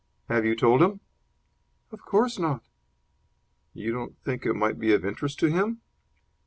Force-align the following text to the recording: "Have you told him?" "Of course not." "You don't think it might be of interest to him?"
"Have 0.29 0.45
you 0.45 0.55
told 0.55 0.81
him?" 0.81 0.99
"Of 1.91 2.01
course 2.05 2.39
not." 2.39 2.63
"You 3.75 3.93
don't 3.93 4.17
think 4.23 4.47
it 4.47 4.55
might 4.55 4.79
be 4.79 4.93
of 4.93 5.05
interest 5.05 5.37
to 5.41 5.51
him?" 5.51 5.81